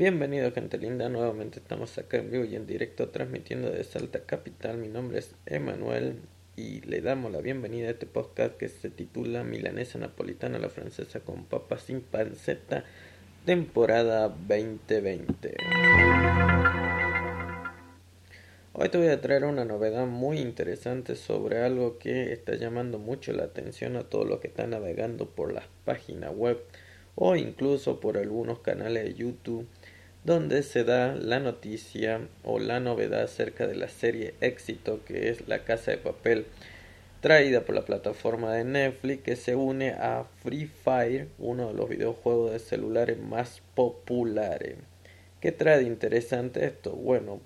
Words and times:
Bienvenido 0.00 0.50
gente 0.52 0.78
linda, 0.78 1.10
nuevamente 1.10 1.58
estamos 1.58 1.98
acá 1.98 2.16
en 2.16 2.30
vivo 2.30 2.44
y 2.46 2.56
en 2.56 2.66
directo 2.66 3.10
transmitiendo 3.10 3.70
de 3.70 3.84
Salta 3.84 4.20
Capital. 4.20 4.78
Mi 4.78 4.88
nombre 4.88 5.18
es 5.18 5.34
Emanuel 5.44 6.22
y 6.56 6.80
le 6.80 7.02
damos 7.02 7.30
la 7.30 7.42
bienvenida 7.42 7.88
a 7.88 7.90
este 7.90 8.06
podcast 8.06 8.56
que 8.56 8.70
se 8.70 8.88
titula 8.88 9.44
Milanesa 9.44 9.98
Napolitana 9.98 10.58
la 10.58 10.70
Francesa 10.70 11.20
con 11.20 11.44
papas 11.44 11.82
sin 11.82 12.00
panceta, 12.00 12.84
temporada 13.44 14.30
2020. 14.30 15.56
Hoy 18.72 18.88
te 18.88 18.96
voy 18.96 19.08
a 19.08 19.20
traer 19.20 19.44
una 19.44 19.66
novedad 19.66 20.06
muy 20.06 20.38
interesante 20.38 21.14
sobre 21.14 21.62
algo 21.62 21.98
que 21.98 22.32
está 22.32 22.54
llamando 22.54 22.98
mucho 22.98 23.34
la 23.34 23.44
atención 23.44 23.98
a 23.98 24.04
todos 24.04 24.26
los 24.26 24.40
que 24.40 24.48
están 24.48 24.70
navegando 24.70 25.28
por 25.28 25.52
las 25.52 25.66
páginas 25.84 26.34
web 26.34 26.58
o 27.16 27.36
incluso 27.36 28.00
por 28.00 28.16
algunos 28.16 28.60
canales 28.60 29.04
de 29.04 29.14
YouTube 29.14 29.68
donde 30.24 30.62
se 30.62 30.84
da 30.84 31.14
la 31.14 31.40
noticia 31.40 32.20
o 32.44 32.58
la 32.58 32.78
novedad 32.78 33.22
acerca 33.22 33.66
de 33.66 33.74
la 33.74 33.88
serie 33.88 34.34
éxito 34.40 35.00
que 35.06 35.30
es 35.30 35.48
La 35.48 35.64
Casa 35.64 35.92
de 35.92 35.98
Papel, 35.98 36.46
traída 37.20 37.62
por 37.62 37.74
la 37.74 37.86
plataforma 37.86 38.52
de 38.52 38.64
Netflix 38.64 39.22
que 39.22 39.36
se 39.36 39.56
une 39.56 39.90
a 39.90 40.26
Free 40.42 40.66
Fire, 40.66 41.28
uno 41.38 41.68
de 41.68 41.74
los 41.74 41.88
videojuegos 41.88 42.52
de 42.52 42.58
celulares 42.58 43.18
más 43.18 43.62
populares. 43.74 44.76
¿Qué 45.40 45.52
trae 45.52 45.78
de 45.78 45.84
interesante 45.84 46.66
esto? 46.66 46.92
Bueno, 46.92 47.40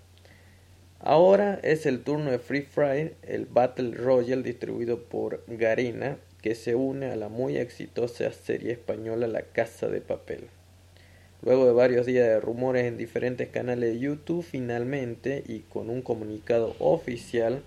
ahora 0.98 1.60
es 1.62 1.86
el 1.86 2.02
turno 2.02 2.32
de 2.32 2.40
Free 2.40 2.62
Fire, 2.62 3.14
el 3.22 3.46
Battle 3.46 3.92
Royale 3.94 4.42
distribuido 4.42 5.04
por 5.04 5.44
Garena, 5.46 6.18
que 6.42 6.56
se 6.56 6.74
une 6.74 7.06
a 7.06 7.16
la 7.16 7.28
muy 7.28 7.56
exitosa 7.56 8.32
serie 8.32 8.72
española 8.72 9.28
La 9.28 9.42
Casa 9.42 9.88
de 9.88 10.00
Papel. 10.00 10.48
Luego 11.44 11.66
de 11.66 11.72
varios 11.72 12.06
días 12.06 12.26
de 12.26 12.40
rumores 12.40 12.86
en 12.86 12.96
diferentes 12.96 13.50
canales 13.50 13.92
de 13.92 13.98
YouTube, 14.00 14.42
finalmente 14.42 15.44
y 15.46 15.58
con 15.60 15.90
un 15.90 16.00
comunicado 16.00 16.74
oficial, 16.78 17.62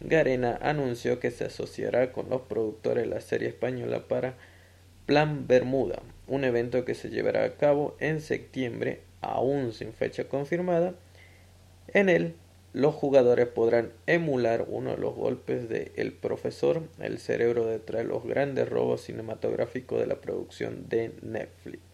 Garena 0.00 0.56
anunció 0.62 1.18
que 1.18 1.32
se 1.32 1.46
asociará 1.46 2.12
con 2.12 2.30
los 2.30 2.42
productores 2.42 3.02
de 3.02 3.10
la 3.10 3.20
serie 3.20 3.48
española 3.48 4.06
para 4.06 4.34
Plan 5.06 5.48
Bermuda, 5.48 6.02
un 6.28 6.44
evento 6.44 6.84
que 6.84 6.94
se 6.94 7.10
llevará 7.10 7.42
a 7.42 7.56
cabo 7.56 7.96
en 7.98 8.20
septiembre, 8.20 9.00
aún 9.22 9.72
sin 9.72 9.92
fecha 9.92 10.28
confirmada. 10.28 10.94
En 11.88 12.08
él, 12.08 12.34
los 12.74 12.94
jugadores 12.94 13.48
podrán 13.48 13.90
emular 14.06 14.66
uno 14.68 14.90
de 14.90 14.98
los 14.98 15.16
golpes 15.16 15.68
de 15.68 15.90
El 15.96 16.12
Profesor, 16.12 16.84
el 17.00 17.18
cerebro 17.18 17.66
detrás 17.66 18.02
de 18.02 18.08
los 18.08 18.24
grandes 18.24 18.68
robos 18.68 19.00
cinematográficos 19.00 19.98
de 19.98 20.06
la 20.06 20.20
producción 20.20 20.88
de 20.88 21.10
Netflix 21.22 21.85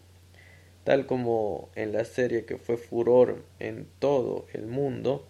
tal 0.83 1.05
como 1.05 1.69
en 1.75 1.93
la 1.93 2.05
serie 2.05 2.45
que 2.45 2.57
fue 2.57 2.77
furor 2.77 3.43
en 3.59 3.87
todo 3.99 4.45
el 4.53 4.67
mundo, 4.67 5.25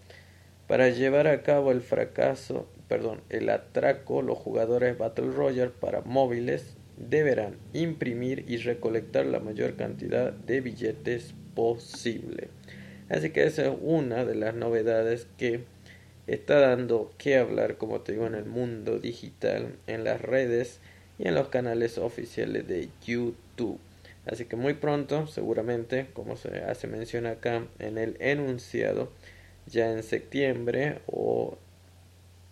para 0.68 0.90
llevar 0.90 1.28
a 1.28 1.44
cabo 1.44 1.72
el 1.72 1.82
fracaso, 1.82 2.68
perdón, 2.88 3.22
el 3.30 3.50
atraco, 3.50 4.22
los 4.22 4.38
jugadores 4.38 4.98
Battle 4.98 5.32
Royale 5.32 5.72
para 5.72 6.02
móviles 6.02 6.76
deberán 6.98 7.58
imprimir 7.74 8.46
y 8.48 8.58
recolectar 8.58 9.26
la 9.26 9.40
mayor 9.40 9.76
cantidad 9.76 10.32
de 10.32 10.62
billetes 10.62 11.34
posible. 11.56 12.50
Así 13.10 13.30
que 13.32 13.44
esa 13.44 13.68
es 13.68 13.74
una 13.82 14.26
de 14.26 14.36
las 14.36 14.56
novedades 14.56 15.28
que 15.38 15.62
está 16.28 16.60
dando 16.60 17.12
que 17.18 17.38
hablar, 17.38 17.78
como 17.78 18.02
te 18.02 18.14
digo, 18.14 18.28
en 18.28 18.36
el 18.36 18.46
mundo 18.46 19.00
digital, 19.00 19.76
en 19.88 20.04
las 20.04 20.22
redes 20.22 20.80
y 21.20 21.28
en 21.28 21.36
los 21.36 21.50
canales 21.50 21.98
oficiales 21.98 22.68
de 22.68 22.90
YouTube. 23.06 23.80
Así 24.26 24.46
que 24.46 24.56
muy 24.56 24.74
pronto, 24.74 25.28
seguramente, 25.28 26.08
como 26.14 26.38
se 26.38 26.64
hace 26.64 26.88
mención 26.88 27.26
acá 27.26 27.68
en 27.80 27.98
el 27.98 28.16
enunciado, 28.20 29.12
ya 29.66 29.92
en 29.92 30.04
septiembre 30.04 31.00
o 31.08 31.58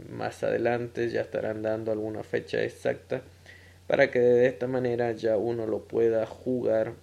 más 0.09 0.43
adelante 0.43 1.09
ya 1.09 1.21
estarán 1.21 1.61
dando 1.61 1.91
alguna 1.91 2.23
fecha 2.23 2.63
exacta 2.63 3.21
para 3.87 4.09
que 4.09 4.19
de 4.19 4.47
esta 4.47 4.67
manera 4.67 5.11
ya 5.11 5.37
uno 5.37 5.67
lo 5.67 5.83
pueda 5.83 6.25
jugar 6.25 6.93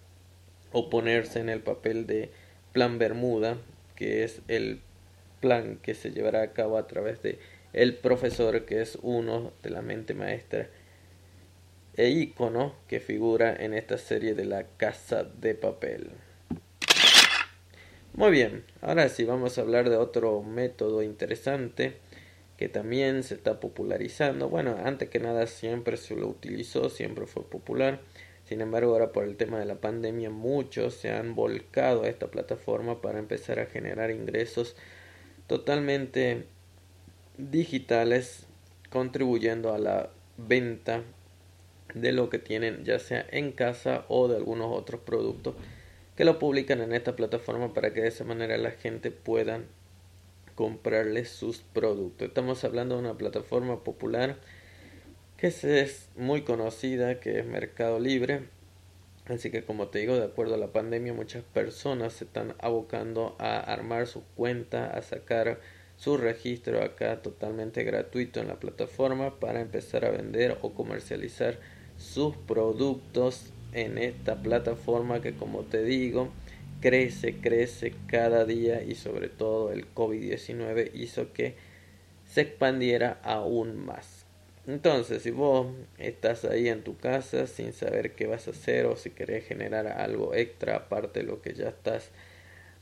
o 0.73 0.91
ponerse 0.91 1.41
en 1.41 1.49
el 1.49 1.61
papel 1.61 2.07
de 2.07 2.31
plan 2.73 2.99
Bermuda, 2.99 3.57
que 3.95 4.25
es 4.25 4.41
el 4.49 4.81
plan 5.41 5.78
que 5.83 5.95
se 5.95 6.11
llevará 6.11 6.43
a 6.43 6.53
cabo 6.53 6.78
a 6.78 6.87
través 6.87 7.23
de 7.23 7.39
el 7.73 7.95
profesor 7.95 8.65
que 8.65 8.81
es 8.81 8.99
uno 9.03 9.53
de 9.62 9.71
la 9.71 9.83
mente 9.83 10.15
maestra 10.15 10.69
e 11.98 12.10
icono 12.10 12.76
que 12.86 13.00
figura 13.00 13.54
en 13.59 13.75
esta 13.75 13.98
serie 13.98 14.34
de 14.34 14.44
la 14.44 14.62
casa 14.76 15.25
de 15.25 15.56
papel. 15.56 16.12
Muy 18.14 18.31
bien, 18.31 18.64
ahora 18.81 19.09
sí 19.09 19.25
vamos 19.25 19.59
a 19.59 19.62
hablar 19.62 19.91
de 19.91 19.97
otro 19.97 20.42
método 20.44 21.03
interesante 21.03 21.97
que 22.56 22.69
también 22.69 23.25
se 23.25 23.34
está 23.34 23.59
popularizando. 23.59 24.48
Bueno, 24.48 24.76
antes 24.84 25.10
que 25.10 25.19
nada 25.19 25.48
siempre 25.48 25.97
se 25.97 26.14
lo 26.14 26.28
utilizó, 26.28 26.88
siempre 26.88 27.26
fue 27.26 27.42
popular. 27.42 28.00
Sin 28.44 28.60
embargo, 28.60 28.92
ahora 28.92 29.10
por 29.10 29.25
el 29.25 29.36
tema 29.36 29.59
de 29.59 29.66
la 29.66 29.80
pandemia 29.80 30.30
muchos 30.30 30.94
se 30.94 31.10
han 31.10 31.34
volcado 31.34 32.04
a 32.04 32.09
esta 32.09 32.28
plataforma 32.28 33.03
para 33.03 33.19
empezar 33.19 33.59
a 33.59 33.66
generar 33.66 34.12
ingresos 34.12 34.76
totalmente 35.48 36.47
digitales, 37.36 38.47
contribuyendo 38.88 39.75
a 39.75 39.78
la 39.78 40.10
venta 40.36 41.03
de 41.94 42.12
lo 42.12 42.31
que 42.31 42.38
tienen 42.38 42.84
ya 42.84 42.99
sea 42.99 43.25
en 43.31 43.53
casa 43.53 44.04
o 44.09 44.28
de 44.28 44.37
algunos 44.37 44.76
otros 44.76 45.00
productos 45.00 45.54
que 46.16 46.25
lo 46.25 46.38
publican 46.38 46.81
en 46.81 46.93
esta 46.93 47.15
plataforma 47.15 47.72
para 47.72 47.94
que 47.94 48.03
de 48.03 48.09
esa 48.09 48.25
manera 48.25 48.59
la 48.59 48.72
gente 48.72 49.10
pueda 49.10 49.60
comprarles 50.56 51.28
sus 51.28 51.59
productos. 51.59 52.27
Estamos 52.27 52.65
hablando 52.65 52.97
de 52.97 53.03
una 53.03 53.16
plataforma 53.16 53.84
popular 53.84 54.37
que 55.37 55.47
es 55.47 56.09
muy 56.16 56.43
conocida, 56.43 57.21
que 57.21 57.38
es 57.38 57.47
Mercado 57.47 58.00
Libre. 58.00 58.43
Así 59.27 59.53
que 59.53 59.62
como 59.62 59.87
te 59.87 60.00
digo, 60.00 60.16
de 60.16 60.25
acuerdo 60.25 60.56
a 60.56 60.59
la 60.59 60.72
pandemia, 60.72 61.12
muchas 61.12 61.44
personas 61.44 62.15
se 62.15 62.25
están 62.25 62.56
abocando 62.59 63.37
a 63.38 63.60
armar 63.60 64.09
su 64.09 64.25
cuenta, 64.34 64.91
a 64.91 65.03
sacar 65.03 65.60
su 65.97 66.16
registro 66.16 66.82
acá 66.82 67.22
totalmente 67.22 67.84
gratuito 67.84 68.41
en 68.41 68.48
la 68.48 68.59
plataforma 68.59 69.38
para 69.38 69.60
empezar 69.60 70.04
a 70.04 70.10
vender 70.10 70.59
o 70.62 70.75
comercializar 70.75 71.60
sus 71.98 72.36
productos 72.36 73.53
en 73.72 73.98
esta 73.98 74.36
plataforma 74.36 75.20
que 75.20 75.34
como 75.34 75.60
te 75.62 75.84
digo 75.84 76.31
crece, 76.81 77.34
crece 77.34 77.94
cada 78.06 78.44
día 78.44 78.82
y 78.82 78.94
sobre 78.94 79.28
todo 79.28 79.72
el 79.72 79.92
COVID-19 79.94 80.91
hizo 80.94 81.32
que 81.32 81.56
se 82.26 82.42
expandiera 82.42 83.19
aún 83.22 83.84
más. 83.84 84.25
Entonces, 84.66 85.22
si 85.22 85.31
vos 85.31 85.69
estás 85.97 86.44
ahí 86.44 86.69
en 86.69 86.84
tu 86.84 86.97
casa 86.98 87.47
sin 87.47 87.72
saber 87.72 88.12
qué 88.12 88.26
vas 88.26 88.48
a 88.48 88.50
hacer 88.50 88.84
o 88.86 88.97
si 88.97 89.10
querés 89.10 89.47
generar 89.47 89.86
algo 89.86 90.34
extra 90.34 90.76
aparte 90.76 91.20
de 91.20 91.26
lo 91.26 91.41
que 91.41 91.54
ya 91.54 91.69
estás 91.69 92.10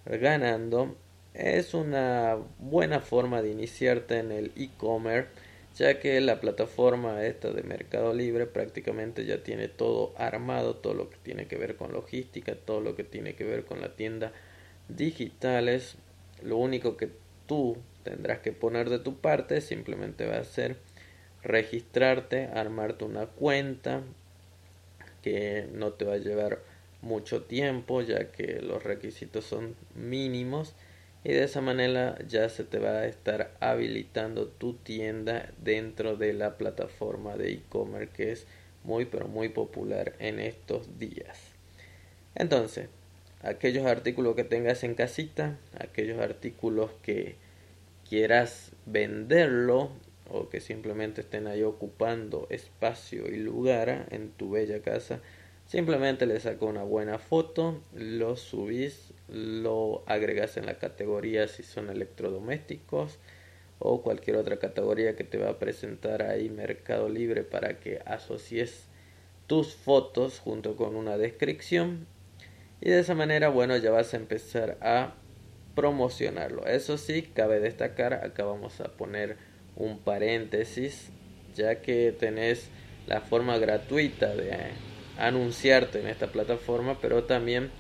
ganando, 0.04 0.97
es 1.33 1.75
una 1.75 2.38
buena 2.59 3.00
forma 3.00 3.41
de 3.41 3.50
iniciarte 3.50 4.19
en 4.19 4.33
el 4.33 4.53
e-commerce 4.56 5.28
ya 5.77 6.01
que 6.01 6.21
la 6.23 6.41
plataforma 6.41 7.23
esta 7.25 7.51
de 7.51 7.63
Mercado 7.63 8.15
Libre 8.15 8.47
prácticamente 8.47 9.27
ya 9.27 9.43
tiene 9.43 9.69
todo 9.69 10.15
armado, 10.17 10.77
todo 10.77 10.95
lo 10.95 11.11
que 11.11 11.19
tiene 11.23 11.47
que 11.47 11.57
ver 11.57 11.77
con 11.77 11.93
logística, 11.93 12.55
todo 12.55 12.81
lo 12.81 12.97
que 12.97 13.05
tiene 13.05 13.35
que 13.35 13.45
ver 13.45 13.65
con 13.67 13.83
la 13.83 13.95
tienda 13.95 14.33
digitales. 14.89 15.97
Lo 16.43 16.57
único 16.57 16.97
que 16.97 17.11
tú 17.47 17.77
tendrás 18.05 18.39
que 18.39 18.53
poner 18.53 18.89
de 18.89 18.99
tu 18.99 19.19
parte 19.19 19.61
simplemente 19.61 20.27
va 20.27 20.39
a 20.39 20.45
ser 20.45 20.77
registrarte, 21.43 22.47
armarte 22.47 23.05
una 23.05 23.27
cuenta 23.27 24.03
que 25.22 25.69
no 25.72 25.93
te 25.93 26.07
va 26.07 26.15
a 26.15 26.19
llevar 26.19 26.61
mucho 27.03 27.43
tiempo 27.43 28.01
ya 28.01 28.33
que 28.33 28.63
los 28.63 28.83
requisitos 28.83 29.45
son 29.45 29.77
mínimos 29.95 30.75
y 31.27 31.33
de 31.33 31.43
esa 31.43 31.61
manera 31.61 32.17
ya 32.28 32.49
se 32.49 32.63
te 32.63 32.78
va 32.78 32.99
a 33.01 33.07
estar 33.09 33.51
habilitando 33.59 34.47
tu 34.47 34.75
tienda 34.75 35.51
dentro 35.61 36.17
de 36.17 36.33
la 36.33 36.57
plataforma 36.57 37.37
de 37.37 37.51
e-commerce 37.51 38.13
que 38.15 38.31
es 38.31 38.47
muy 38.84 39.07
pero 39.07 39.27
muy 39.27 39.49
popular 39.49 40.13
en 40.21 40.39
estos 40.39 41.01
días. 41.01 41.41
Entonces, 42.37 42.91
aquellos 43.43 43.87
artículos 43.87 44.37
que 44.37 44.45
tengas 44.45 44.84
en 44.84 44.95
casita, 44.95 45.59
aquellos 45.81 46.21
artículos 46.21 46.93
que 47.03 47.34
quieras 48.09 48.71
venderlo 48.84 49.91
o 50.31 50.49
que 50.49 50.61
simplemente 50.61 51.22
estén 51.22 51.49
ahí 51.49 51.65
ocupando 51.65 52.47
espacio 52.51 53.27
y 53.27 53.39
lugar 53.39 54.07
en 54.13 54.31
tu 54.31 54.51
bella 54.51 54.81
casa, 54.81 55.21
Simplemente 55.67 56.27
le 56.27 56.39
saco 56.39 56.67
una 56.67 56.84
buena 56.84 57.19
foto, 57.19 57.81
lo 57.93 58.37
subís, 58.37 59.13
lo 59.28 60.05
agregas 60.07 60.57
en 60.57 60.67
la 60.67 60.75
categoría 60.75 61.49
si 61.49 61.63
son 61.63 61.91
electrodomésticos 61.91 63.19
o 63.78 64.03
cualquier 64.03 64.37
otra 64.37 64.59
categoría 64.59 65.17
que 65.17 65.25
te 65.25 65.39
va 65.39 65.51
a 65.51 65.59
presentar 65.59 66.23
ahí 66.23 66.49
Mercado 66.49 67.09
Libre 67.09 67.43
para 67.43 67.81
que 67.81 68.01
asocies 68.07 68.87
tus 69.47 69.75
fotos 69.75 70.39
junto 70.39 70.77
con 70.77 70.97
una 70.97 71.19
descripción 71.19 72.07
y 72.81 72.91
de 72.91 73.01
esa 73.01 73.15
manera, 73.15 73.49
bueno, 73.49 73.77
ya 73.77 73.91
vas 73.91 74.13
a 74.13 74.19
empezar 74.19 74.77
a 74.81 75.15
promocionarlo. 75.75 76.67
Eso 76.67 76.99
sí, 76.99 77.22
cabe 77.22 77.61
destacar, 77.61 78.15
acá 78.15 78.45
vamos 78.45 78.81
a 78.81 78.89
poner 78.89 79.37
un 79.77 79.99
paréntesis, 79.99 81.11
ya 81.55 81.81
que 81.81 82.15
tenés 82.19 82.69
la 83.07 83.21
forma 83.21 83.59
gratuita 83.59 84.34
de 84.34 84.55
anunciarte 85.19 86.01
en 86.01 86.09
esta 86.09 86.29
plataforma, 86.29 86.99
pero 87.01 87.25
también 87.25 87.71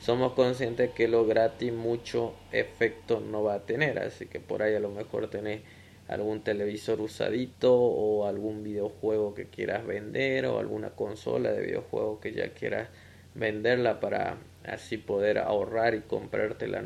somos 0.00 0.32
conscientes 0.32 0.90
que 0.90 1.08
lo 1.08 1.26
gratis 1.26 1.72
mucho 1.72 2.34
efecto 2.52 3.20
no 3.20 3.42
va 3.42 3.54
a 3.54 3.66
tener, 3.66 3.98
así 3.98 4.26
que 4.26 4.40
por 4.40 4.62
ahí 4.62 4.74
a 4.74 4.80
lo 4.80 4.90
mejor 4.90 5.28
tenés 5.28 5.60
algún 6.08 6.42
televisor 6.42 7.00
usadito 7.00 7.74
o 7.76 8.26
algún 8.26 8.64
videojuego 8.64 9.34
que 9.34 9.46
quieras 9.46 9.86
vender 9.86 10.46
o 10.46 10.58
alguna 10.58 10.90
consola 10.90 11.52
de 11.52 11.60
videojuego 11.60 12.18
que 12.18 12.32
ya 12.32 12.52
quieras 12.54 12.88
venderla 13.34 14.00
para 14.00 14.38
así 14.64 14.96
poder 14.96 15.38
ahorrar 15.38 15.94
y 15.94 16.00
comprarte 16.00 16.66
las 16.66 16.84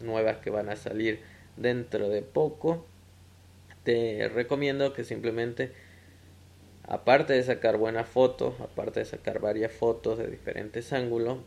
nuevas 0.00 0.38
que 0.38 0.50
van 0.50 0.70
a 0.70 0.76
salir 0.76 1.20
dentro 1.56 2.08
de 2.08 2.22
poco. 2.22 2.84
Te 3.84 4.28
recomiendo 4.28 4.92
que 4.94 5.04
simplemente 5.04 5.70
aparte 6.88 7.34
de 7.34 7.42
sacar 7.42 7.76
buenas 7.76 8.08
fotos 8.08 8.60
aparte 8.60 9.00
de 9.00 9.06
sacar 9.06 9.38
varias 9.38 9.72
fotos 9.72 10.18
de 10.18 10.26
diferentes 10.26 10.92
ángulos 10.92 11.38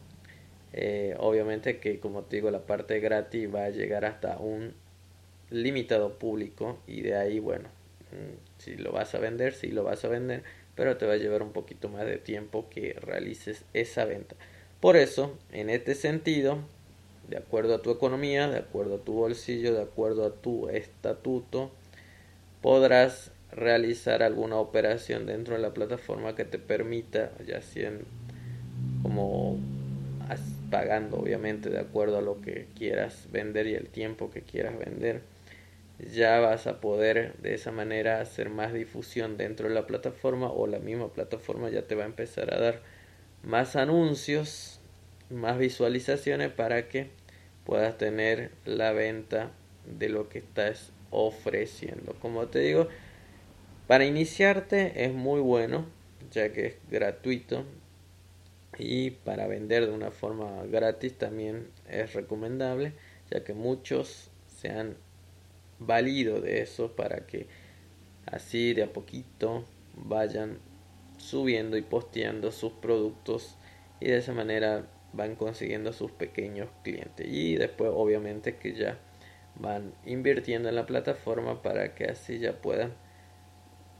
eh, 0.79 1.15
obviamente 1.17 1.79
que 1.79 1.99
como 1.99 2.21
te 2.21 2.35
digo 2.35 2.51
la 2.51 2.67
parte 2.67 2.99
gratis 2.99 3.51
va 3.51 3.65
a 3.65 3.69
llegar 3.71 4.05
hasta 4.05 4.37
un 4.37 4.75
limitado 5.49 6.19
público 6.19 6.77
y 6.85 7.01
de 7.01 7.15
ahí 7.15 7.39
bueno 7.39 7.67
mm, 8.11 8.59
si 8.59 8.75
lo 8.75 8.91
vas 8.91 9.15
a 9.15 9.17
vender 9.17 9.55
si 9.55 9.71
lo 9.71 9.83
vas 9.83 10.05
a 10.05 10.07
vender 10.07 10.43
pero 10.75 10.95
te 10.97 11.07
va 11.07 11.13
a 11.13 11.17
llevar 11.17 11.41
un 11.41 11.51
poquito 11.51 11.89
más 11.89 12.05
de 12.05 12.19
tiempo 12.19 12.69
que 12.69 12.93
realices 13.01 13.65
esa 13.73 14.05
venta. 14.05 14.35
Por 14.79 14.97
eso 14.97 15.35
en 15.51 15.71
este 15.71 15.95
sentido 15.95 16.59
de 17.27 17.37
acuerdo 17.37 17.73
a 17.73 17.81
tu 17.81 17.89
economía 17.89 18.47
de 18.47 18.59
acuerdo 18.59 18.97
a 18.97 19.03
tu 19.03 19.13
bolsillo 19.13 19.73
de 19.73 19.81
acuerdo 19.81 20.27
a 20.27 20.33
tu 20.35 20.69
estatuto 20.69 21.71
podrás 22.61 23.31
realizar 23.51 24.21
alguna 24.21 24.57
operación 24.57 25.25
dentro 25.25 25.55
de 25.55 25.61
la 25.61 25.73
plataforma 25.73 26.35
que 26.35 26.45
te 26.45 26.59
permita 26.59 27.31
ya 27.47 27.63
sea 27.63 27.91
como 29.01 29.57
pagando 30.69 31.17
obviamente 31.17 31.69
de 31.69 31.79
acuerdo 31.79 32.17
a 32.17 32.21
lo 32.21 32.41
que 32.41 32.67
quieras 32.75 33.27
vender 33.31 33.67
y 33.67 33.75
el 33.75 33.87
tiempo 33.87 34.29
que 34.29 34.41
quieras 34.41 34.77
vender 34.77 35.21
ya 35.99 36.39
vas 36.39 36.67
a 36.67 36.79
poder 36.79 37.33
de 37.37 37.55
esa 37.55 37.71
manera 37.71 38.21
hacer 38.21 38.49
más 38.49 38.73
difusión 38.73 39.37
dentro 39.37 39.67
de 39.67 39.73
la 39.73 39.87
plataforma 39.87 40.51
o 40.51 40.67
la 40.67 40.79
misma 40.79 41.09
plataforma 41.09 41.69
ya 41.69 41.83
te 41.83 41.95
va 41.95 42.03
a 42.03 42.07
empezar 42.07 42.53
a 42.53 42.59
dar 42.59 42.81
más 43.43 43.75
anuncios, 43.75 44.79
más 45.29 45.57
visualizaciones 45.57 46.51
para 46.51 46.87
que 46.87 47.09
puedas 47.65 47.97
tener 47.97 48.51
la 48.65 48.91
venta 48.91 49.51
de 49.85 50.09
lo 50.09 50.29
que 50.29 50.39
estás 50.39 50.91
ofreciendo. 51.09 52.13
Como 52.21 52.47
te 52.47 52.59
digo, 52.59 52.87
para 53.87 54.05
iniciarte 54.05 55.05
es 55.05 55.13
muy 55.13 55.41
bueno 55.41 55.85
ya 56.31 56.51
que 56.51 56.67
es 56.67 56.75
gratuito 56.91 57.63
y 58.77 59.11
para 59.11 59.47
vender 59.47 59.87
de 59.87 59.93
una 59.93 60.11
forma 60.11 60.63
gratis 60.65 61.17
también 61.17 61.67
es 61.89 62.13
recomendable 62.13 62.93
ya 63.31 63.43
que 63.43 63.53
muchos 63.53 64.29
se 64.47 64.69
han 64.69 64.95
valido 65.79 66.41
de 66.41 66.61
eso 66.61 66.95
para 66.95 67.25
que 67.27 67.47
así 68.25 68.73
de 68.73 68.83
a 68.83 68.93
poquito 68.93 69.65
vayan 69.95 70.59
subiendo 71.17 71.77
y 71.77 71.81
posteando 71.81 72.51
sus 72.51 72.73
productos 72.73 73.55
y 73.99 74.07
de 74.07 74.17
esa 74.17 74.33
manera 74.33 74.85
van 75.13 75.35
consiguiendo 75.35 75.93
sus 75.93 76.11
pequeños 76.11 76.69
clientes. 76.83 77.27
Y 77.27 77.55
después 77.55 77.91
obviamente 77.93 78.57
que 78.57 78.73
ya 78.73 78.99
van 79.55 79.93
invirtiendo 80.05 80.69
en 80.69 80.75
la 80.75 80.85
plataforma 80.85 81.61
para 81.61 81.95
que 81.95 82.05
así 82.05 82.39
ya 82.39 82.61
puedan 82.61 82.93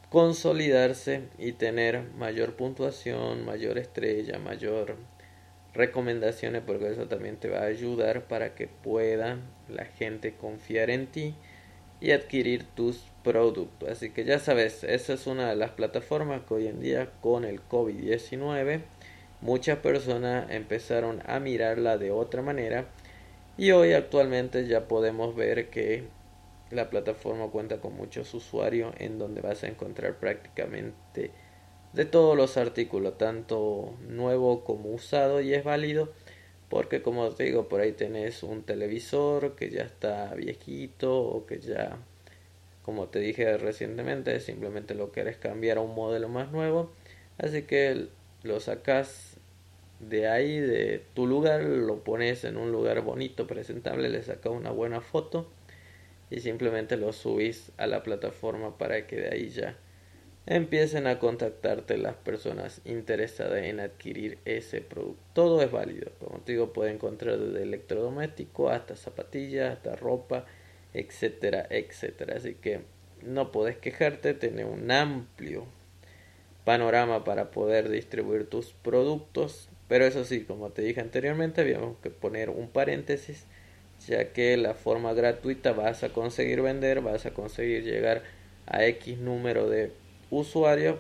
consolidarse 0.10 1.24
y 1.38 1.54
tener 1.54 2.04
mayor 2.18 2.56
puntuación, 2.56 3.46
mayor 3.46 3.78
estrella, 3.78 4.40
mayor 4.40 4.96
recomendaciones 5.74 6.64
porque 6.66 6.90
eso 6.90 7.08
también 7.08 7.38
te 7.38 7.50
va 7.50 7.60
a 7.60 7.66
ayudar 7.66 8.24
para 8.24 8.56
que 8.56 8.68
pueda 8.68 9.38
la 9.70 9.86
gente 9.86 10.34
confiar 10.34 10.90
en 10.90 11.08
ti 11.08 11.36
y 12.00 12.12
adquirir 12.12 12.64
tus 12.64 13.04
productos. 13.24 13.90
Así 13.90 14.10
que 14.10 14.24
ya 14.24 14.40
sabes, 14.40 14.84
esa 14.84 15.14
es 15.14 15.28
una 15.28 15.50
de 15.50 15.56
las 15.56 15.72
plataformas 15.72 16.42
que 16.48 16.54
hoy 16.54 16.68
en 16.68 16.80
día 16.80 17.12
con 17.22 17.44
el 17.44 17.62
COVID-19 17.68 18.82
muchas 19.42 19.78
personas 19.80 20.50
empezaron 20.50 21.22
a 21.26 21.40
mirarla 21.40 21.98
de 21.98 22.12
otra 22.12 22.42
manera 22.42 22.86
y 23.58 23.72
hoy 23.72 23.94
actualmente 23.94 24.68
ya 24.68 24.88
podemos 24.88 25.36
ver 25.36 25.70
que 25.70 26.06
la 26.72 26.90
plataforma 26.90 27.48
cuenta 27.48 27.80
con 27.80 27.96
muchos 27.96 28.34
usuarios 28.34 28.94
en 29.00 29.20
donde 29.20 29.42
vas 29.42 29.64
a 29.64 29.68
encontrar 29.68 30.18
prácticamente 30.18 31.32
de 31.94 32.06
todos 32.06 32.36
los 32.36 32.58
artículos, 32.58 33.18
tanto 33.18 33.96
nuevo 34.08 34.64
como 34.64 34.92
usado 34.92 35.42
y 35.42 35.54
es 35.54 35.64
válido 35.64 36.10
porque 36.70 37.02
como 37.02 37.30
te 37.30 37.46
digo, 37.46 37.70
por 37.70 37.82
ahí 37.82 37.94
tenés 37.94 38.44
un 38.44 38.64
televisor 38.64 39.56
que 39.56 39.70
ya 39.70 39.84
está 39.84 40.34
viejito 40.36 41.18
o 41.18 41.46
que 41.46 41.60
ya, 41.60 41.98
como 42.84 43.08
te 43.08 43.20
dije 43.20 43.58
recientemente, 43.58 44.40
simplemente 44.42 44.94
lo 44.94 45.12
quieres 45.12 45.38
cambiar 45.38 45.78
a 45.78 45.82
un 45.82 45.96
modelo 45.96 46.28
más 46.28 46.52
nuevo. 46.52 46.92
Así 47.38 47.64
que 47.64 48.08
lo 48.44 48.60
sacas 48.60 49.38
de 50.00 50.28
ahí, 50.28 50.60
de 50.60 51.04
tu 51.14 51.26
lugar, 51.26 51.64
lo 51.64 52.04
pones 52.04 52.44
en 52.44 52.58
un 52.58 52.72
lugar 52.72 53.02
bonito, 53.02 53.48
presentable, 53.48 54.10
le 54.10 54.22
sacas 54.24 54.52
una 54.52 54.72
buena 54.72 55.02
foto 55.02 55.48
y 56.30 56.40
simplemente 56.42 56.98
lo 56.98 57.14
subís 57.14 57.72
a 57.78 57.88
la 57.88 58.04
plataforma 58.04 58.78
para 58.78 59.08
que 59.08 59.18
de 59.18 59.30
ahí 59.30 59.50
ya 59.50 59.78
empiecen 60.46 61.08
a 61.08 61.20
contactarte 61.20 61.98
las 61.98 62.16
personas 62.16 62.82
interesadas 62.86 63.64
en 63.64 63.80
adquirir 63.82 64.40
ese 64.46 64.82
producto. 64.82 65.22
Todo 65.34 65.62
es 65.62 65.72
válido, 65.72 66.12
como 66.20 66.40
te 66.40 66.54
digo, 66.54 66.72
puede 66.74 66.92
encontrar 66.92 67.38
desde 67.38 67.64
electrodoméstico 67.64 68.70
hasta 68.70 68.96
zapatillas, 68.96 69.74
hasta 69.74 69.96
ropa, 69.96 70.46
etcétera, 70.94 71.68
etcétera. 71.70 72.38
Así 72.38 72.56
que 72.56 72.82
no 73.22 73.52
podés 73.52 73.78
quejarte, 73.78 74.34
tener 74.34 74.66
un 74.66 74.90
amplio 74.90 75.66
panorama 76.64 77.24
para 77.24 77.52
poder 77.52 77.90
distribuir 77.90 78.50
tus 78.50 78.72
productos. 78.72 79.70
Pero 79.88 80.06
eso 80.06 80.24
sí, 80.24 80.44
como 80.44 80.70
te 80.70 80.82
dije 80.82 81.02
anteriormente, 81.02 81.62
habíamos 81.62 81.98
que 82.00 82.10
poner 82.10 82.50
un 82.50 82.70
paréntesis, 82.70 83.46
ya 84.08 84.32
que 84.34 84.58
la 84.58 84.74
forma 84.74 85.14
gratuita 85.14 85.74
vas 85.74 86.04
a 86.04 86.10
conseguir 86.10 86.62
vender, 86.62 87.02
vas 87.02 87.26
a 87.26 87.32
conseguir 87.32 87.84
llegar 87.84 88.24
a 88.66 88.86
X 88.86 89.18
número 89.18 89.70
de 89.70 89.92
usuario 90.30 91.00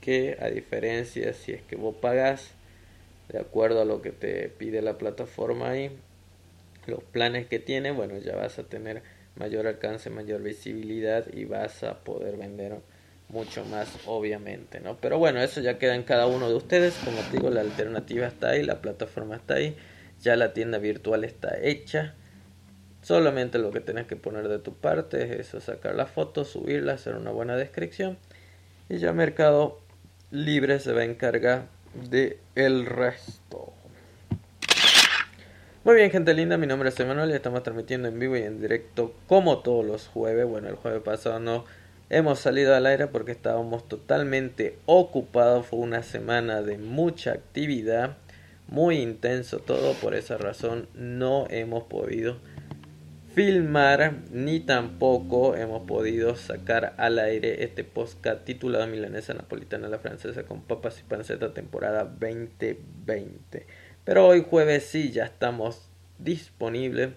que 0.00 0.36
a 0.40 0.48
diferencia 0.48 1.32
si 1.32 1.52
es 1.52 1.62
que 1.62 1.76
vos 1.76 1.94
pagas 1.96 2.50
de 3.28 3.38
acuerdo 3.38 3.82
a 3.82 3.84
lo 3.84 4.02
que 4.02 4.12
te 4.12 4.48
pide 4.48 4.82
la 4.82 4.98
plataforma 4.98 5.70
ahí 5.70 5.90
los 6.86 7.02
planes 7.02 7.46
que 7.46 7.58
tiene 7.58 7.90
bueno 7.90 8.18
ya 8.18 8.36
vas 8.36 8.58
a 8.58 8.64
tener 8.64 9.02
mayor 9.34 9.66
alcance 9.66 10.10
mayor 10.10 10.42
visibilidad 10.42 11.26
y 11.32 11.44
vas 11.44 11.82
a 11.82 11.98
poder 12.00 12.36
vender 12.36 12.76
mucho 13.28 13.64
más 13.64 13.88
obviamente 14.06 14.80
no 14.80 14.96
pero 14.98 15.18
bueno 15.18 15.42
eso 15.42 15.60
ya 15.60 15.78
queda 15.78 15.96
en 15.96 16.04
cada 16.04 16.26
uno 16.26 16.48
de 16.48 16.54
ustedes. 16.54 16.94
Como 17.04 17.18
te 17.22 17.38
digo 17.38 17.50
la 17.50 17.62
alternativa 17.62 18.26
está 18.26 18.50
ahí 18.50 18.62
la 18.62 18.80
plataforma 18.80 19.36
está 19.36 19.54
ahí 19.54 19.76
ya 20.20 20.36
la 20.36 20.52
tienda 20.52 20.78
virtual 20.78 21.24
está 21.24 21.58
hecha 21.60 22.14
Solamente 23.06 23.60
lo 23.60 23.70
que 23.70 23.78
tienes 23.78 24.08
que 24.08 24.16
poner 24.16 24.48
de 24.48 24.58
tu 24.58 24.74
parte 24.74 25.22
es 25.22 25.30
eso, 25.30 25.60
sacar 25.60 25.94
la 25.94 26.06
foto, 26.06 26.44
subirla, 26.44 26.94
hacer 26.94 27.14
una 27.14 27.30
buena 27.30 27.54
descripción 27.54 28.18
y 28.88 28.98
ya 28.98 29.12
Mercado 29.12 29.78
Libre 30.32 30.80
se 30.80 30.92
va 30.92 31.02
a 31.02 31.04
encargar 31.04 31.66
de 32.10 32.40
el 32.56 32.84
resto. 32.84 33.72
Muy 35.84 35.94
bien, 35.94 36.10
gente 36.10 36.34
linda, 36.34 36.56
mi 36.56 36.66
nombre 36.66 36.88
es 36.88 36.98
Emanuel 36.98 37.30
y 37.30 37.34
estamos 37.34 37.62
transmitiendo 37.62 38.08
en 38.08 38.18
vivo 38.18 38.36
y 38.36 38.42
en 38.42 38.60
directo 38.60 39.14
como 39.28 39.60
todos 39.60 39.86
los 39.86 40.08
jueves. 40.08 40.44
Bueno, 40.44 40.66
el 40.68 40.74
jueves 40.74 41.02
pasado 41.04 41.38
no 41.38 41.64
hemos 42.10 42.40
salido 42.40 42.74
al 42.74 42.86
aire 42.86 43.06
porque 43.06 43.30
estábamos 43.30 43.86
totalmente 43.86 44.80
ocupados. 44.86 45.66
Fue 45.66 45.78
una 45.78 46.02
semana 46.02 46.60
de 46.60 46.76
mucha 46.76 47.34
actividad, 47.34 48.16
muy 48.68 48.96
intenso 48.98 49.58
todo. 49.58 49.94
Por 49.94 50.14
esa 50.14 50.38
razón 50.38 50.88
no 50.94 51.46
hemos 51.50 51.84
podido 51.84 52.38
filmar 53.34 54.14
ni 54.30 54.60
tampoco 54.60 55.56
hemos 55.56 55.86
podido 55.86 56.36
sacar 56.36 56.94
al 56.96 57.18
aire 57.18 57.64
este 57.64 57.84
podcast 57.84 58.44
titulado 58.46 58.86
Milanesa 58.86 59.34
Napolitana 59.34 59.88
la 59.88 59.98
Francesa 59.98 60.44
con 60.44 60.62
papas 60.62 61.00
y 61.00 61.02
panceta 61.02 61.52
temporada 61.52 62.04
2020. 62.04 63.66
Pero 64.04 64.26
hoy 64.26 64.42
jueves 64.48 64.84
sí 64.84 65.12
ya 65.12 65.24
estamos 65.24 65.90
disponibles 66.18 67.10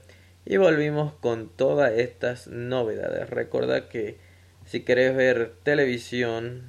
y 0.45 0.57
volvimos 0.57 1.13
con 1.13 1.47
todas 1.47 1.93
estas 1.93 2.47
novedades. 2.47 3.29
Recuerda 3.29 3.87
que 3.87 4.17
si 4.65 4.81
querés 4.81 5.15
ver 5.15 5.53
televisión 5.63 6.63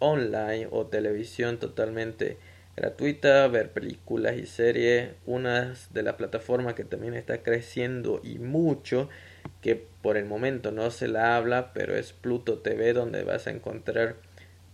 online 0.00 0.66
o 0.70 0.86
televisión 0.86 1.58
totalmente 1.58 2.36
gratuita, 2.76 3.46
ver 3.48 3.70
películas 3.72 4.36
y 4.36 4.46
series. 4.46 5.10
Una 5.26 5.74
de 5.90 6.02
las 6.02 6.14
plataformas 6.14 6.74
que 6.74 6.84
también 6.84 7.14
está 7.14 7.42
creciendo 7.42 8.20
y 8.22 8.38
mucho, 8.38 9.08
que 9.60 9.76
por 9.76 10.16
el 10.16 10.24
momento 10.24 10.72
no 10.72 10.90
se 10.90 11.08
la 11.08 11.36
habla, 11.36 11.72
pero 11.72 11.96
es 11.96 12.12
Pluto 12.12 12.58
TV 12.58 12.92
donde 12.92 13.24
vas 13.24 13.46
a 13.46 13.50
encontrar 13.50 14.16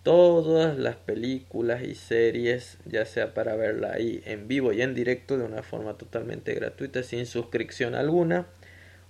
todas 0.02 0.78
las 0.78 0.96
películas 0.96 1.82
y 1.82 1.94
series, 1.94 2.78
ya 2.86 3.04
sea 3.04 3.34
para 3.34 3.56
verla 3.56 3.92
ahí 3.92 4.22
en 4.24 4.48
vivo 4.48 4.72
y 4.72 4.82
en 4.82 4.94
directo 4.94 5.36
de 5.36 5.44
una 5.44 5.62
forma 5.62 5.98
totalmente 5.98 6.54
gratuita, 6.54 7.02
sin 7.02 7.26
suscripción 7.26 7.94
alguna. 7.94 8.46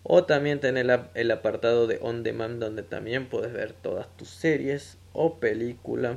O 0.04 0.24
también 0.24 0.60
tener 0.60 0.86
el 1.14 1.30
apartado 1.30 1.86
de 1.86 1.98
On 2.00 2.22
Demand 2.22 2.60
donde 2.60 2.82
también 2.82 3.28
puedes 3.28 3.52
ver 3.52 3.72
todas 3.72 4.06
tus 4.16 4.30
series 4.30 4.96
o 5.12 5.38
películas 5.38 6.16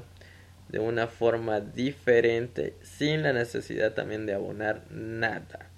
de 0.71 0.79
una 0.79 1.07
forma 1.07 1.59
diferente 1.59 2.75
sin 2.81 3.23
la 3.23 3.33
necesidad 3.33 3.93
también 3.93 4.25
de 4.25 4.33
abonar 4.33 4.83
nada. 4.89 5.69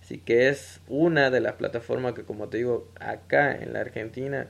Así 0.00 0.18
que 0.18 0.48
es 0.48 0.80
una 0.88 1.30
de 1.30 1.40
las 1.40 1.54
plataformas 1.54 2.14
que 2.14 2.24
como 2.24 2.48
te 2.48 2.58
digo 2.58 2.90
acá 2.98 3.54
en 3.54 3.74
la 3.74 3.80
Argentina 3.80 4.48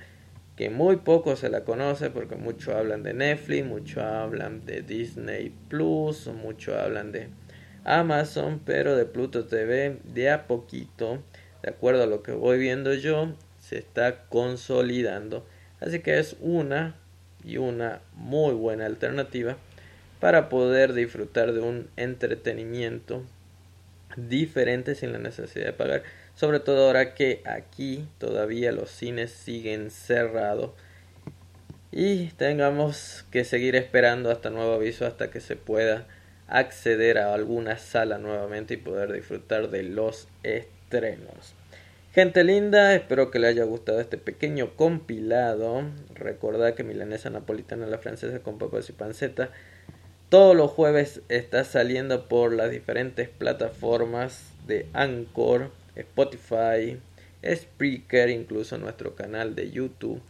que 0.56 0.70
muy 0.70 0.96
poco 0.96 1.36
se 1.36 1.48
la 1.48 1.64
conoce 1.64 2.10
porque 2.10 2.36
muchos 2.36 2.74
hablan 2.74 3.02
de 3.02 3.14
Netflix, 3.14 3.66
muchos 3.66 4.02
hablan 4.02 4.64
de 4.64 4.82
Disney 4.82 5.52
Plus, 5.68 6.28
muchos 6.28 6.76
hablan 6.76 7.12
de 7.12 7.28
Amazon, 7.84 8.60
pero 8.64 8.94
de 8.94 9.06
Pluto 9.06 9.46
TV 9.46 9.98
de 10.04 10.30
a 10.30 10.46
poquito, 10.46 11.22
de 11.62 11.70
acuerdo 11.70 12.04
a 12.04 12.06
lo 12.06 12.22
que 12.22 12.32
voy 12.32 12.58
viendo 12.58 12.94
yo, 12.94 13.32
se 13.58 13.78
está 13.78 14.26
consolidando. 14.28 15.46
Así 15.80 16.00
que 16.00 16.18
es 16.18 16.36
una 16.40 16.94
y 17.42 17.56
una 17.56 18.02
muy 18.14 18.54
buena 18.54 18.86
alternativa 18.86 19.56
para 20.20 20.48
poder 20.48 20.92
disfrutar 20.92 21.52
de 21.52 21.60
un 21.60 21.88
entretenimiento 21.96 23.24
diferente 24.16 24.94
sin 24.94 25.12
la 25.12 25.18
necesidad 25.18 25.66
de 25.66 25.72
pagar. 25.72 26.02
Sobre 26.34 26.60
todo 26.60 26.86
ahora 26.86 27.14
que 27.14 27.42
aquí 27.44 28.06
todavía 28.18 28.72
los 28.72 28.90
cines 28.90 29.30
siguen 29.30 29.90
cerrados 29.90 30.72
y 31.92 32.28
tengamos 32.32 33.24
que 33.30 33.44
seguir 33.44 33.76
esperando 33.76 34.30
hasta 34.30 34.50
nuevo 34.50 34.74
aviso 34.74 35.06
hasta 35.06 35.30
que 35.30 35.40
se 35.40 35.56
pueda 35.56 36.06
acceder 36.48 37.18
a 37.18 37.34
alguna 37.34 37.78
sala 37.78 38.18
nuevamente 38.18 38.74
y 38.74 38.78
poder 38.78 39.12
disfrutar 39.12 39.70
de 39.70 39.84
los 39.84 40.28
estrenos. 40.42 41.54
Gente 42.12 42.42
linda, 42.42 42.94
espero 42.94 43.30
que 43.30 43.38
les 43.38 43.50
haya 43.50 43.64
gustado 43.64 44.00
este 44.00 44.18
pequeño 44.18 44.74
compilado. 44.74 45.84
Recordad 46.14 46.74
que 46.74 46.82
milanesa 46.82 47.30
napolitana 47.30 47.86
la 47.86 47.98
francesa 47.98 48.40
con 48.40 48.58
papas 48.58 48.88
y 48.88 48.92
panceta 48.92 49.50
todos 50.30 50.56
los 50.56 50.70
jueves 50.70 51.20
está 51.28 51.64
saliendo 51.64 52.26
por 52.28 52.54
las 52.54 52.70
diferentes 52.70 53.28
plataformas 53.28 54.52
de 54.64 54.86
Anchor, 54.92 55.72
Spotify, 55.96 57.00
Spreaker, 57.44 58.30
incluso 58.30 58.78
nuestro 58.78 59.16
canal 59.16 59.56
de 59.56 59.72
YouTube. 59.72 60.22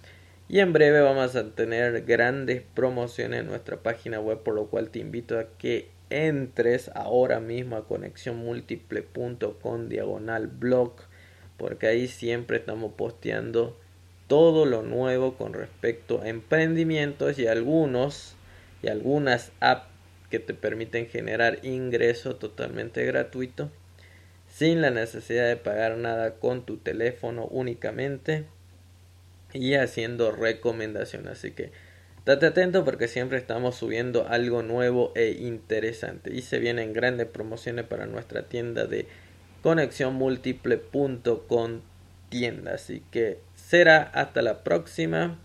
Y 0.49 0.61
en 0.61 0.73
breve 0.73 1.03
vamos 1.03 1.37
a 1.37 1.51
tener 1.51 2.07
grandes 2.07 2.63
promociones 2.75 3.41
en 3.41 3.49
nuestra 3.49 3.77
página 3.77 4.21
web, 4.21 4.43
por 4.43 4.55
lo 4.55 4.69
cual 4.69 4.89
te 4.89 5.01
invito 5.01 5.39
a 5.39 5.45
que 5.59 5.91
entres 6.09 6.91
ahora 6.95 7.39
mismo 7.39 7.77
a 7.77 7.87
conexiónmúltiple.com 7.87 9.89
diagonal 9.91 10.47
blog, 10.47 10.95
porque 11.59 11.89
ahí 11.89 12.09
siempre 12.09 12.57
estamos 12.57 12.95
posteando 12.95 13.77
todo 14.29 14.65
lo 14.65 14.81
nuevo 14.81 15.35
con 15.35 15.53
respecto 15.53 16.23
a 16.23 16.29
emprendimientos 16.29 17.39
y 17.39 17.47
algunos 17.47 18.35
y 18.83 18.89
algunas 18.89 19.53
apps 19.61 19.90
que 20.31 20.39
te 20.39 20.55
permiten 20.55 21.09
generar 21.09 21.59
ingreso 21.65 22.37
totalmente 22.37 23.05
gratuito 23.05 23.69
sin 24.49 24.81
la 24.81 24.91
necesidad 24.91 25.49
de 25.49 25.57
pagar 25.57 25.97
nada 25.97 26.35
con 26.35 26.65
tu 26.67 26.77
teléfono 26.77 27.47
únicamente 27.47 28.45
y 29.53 29.75
haciendo 29.75 30.31
recomendación. 30.33 31.29
Así 31.29 31.53
que 31.53 31.71
date 32.25 32.47
atento 32.47 32.85
porque 32.85 33.07
siempre 33.09 33.39
estamos 33.39 33.77
subiendo 33.77 34.27
algo 34.29 34.63
nuevo 34.63 35.13
e 35.15 35.31
interesante. 35.31 36.35
Y 36.35 36.43
se 36.43 36.59
vienen 36.59 36.93
grandes 36.93 37.27
promociones 37.27 37.87
para 37.87 38.05
nuestra 38.07 38.43
tienda 38.43 38.85
de 38.87 39.07
conexiónmúltiple.com 39.63 41.81
tienda. 42.29 42.75
Así 42.75 43.03
que 43.11 43.39
será 43.55 44.03
hasta 44.03 44.43
la 44.43 44.65
próxima 44.65 45.39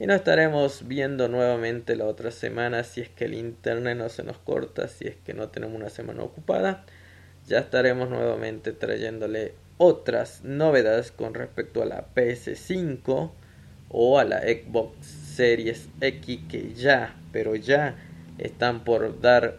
y 0.00 0.06
nos 0.06 0.16
estaremos 0.16 0.88
viendo 0.88 1.28
nuevamente 1.28 1.94
la 1.94 2.06
otra 2.06 2.32
semana 2.32 2.82
si 2.82 3.00
es 3.00 3.08
que 3.08 3.26
el 3.26 3.34
internet 3.34 3.96
no 3.96 4.08
se 4.08 4.24
nos 4.24 4.38
corta, 4.38 4.88
si 4.88 5.06
es 5.06 5.16
que 5.24 5.34
no 5.34 5.50
tenemos 5.50 5.76
una 5.76 5.88
semana 5.88 6.22
ocupada. 6.22 6.84
Ya 7.46 7.58
estaremos 7.60 8.10
nuevamente 8.10 8.72
trayéndole 8.72 9.54
otras 9.78 10.42
novedades 10.42 11.12
con 11.12 11.34
respecto 11.34 11.82
a 11.82 11.86
la 11.86 12.06
PS5 12.14 13.30
o 13.90 14.18
a 14.18 14.24
la 14.24 14.40
Xbox 14.40 15.06
Series 15.06 15.88
X 16.00 16.40
que 16.48 16.74
ya, 16.74 17.14
pero 17.32 17.54
ya 17.54 17.96
están 18.38 18.82
por 18.82 19.20
dar 19.20 19.58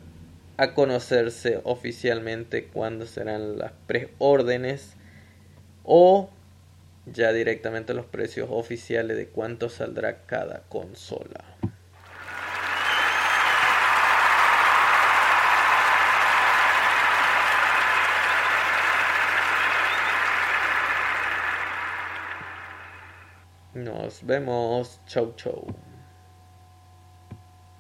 a 0.58 0.74
conocerse 0.74 1.62
oficialmente 1.64 2.68
cuándo 2.68 3.06
serán 3.06 3.58
las 3.58 3.72
preórdenes 3.88 4.96
o 5.84 6.30
ya 7.06 7.32
directamente 7.34 7.94
los 7.94 8.06
precios 8.06 8.50
oficiales 8.52 9.18
de 9.18 9.28
cuánto 9.28 9.70
saldrá 9.70 10.26
cada 10.26 10.64
consola. 10.70 11.44
Nos 23.74 24.26
vemos. 24.26 25.02
Chau 25.06 25.34
chau. 25.36 25.68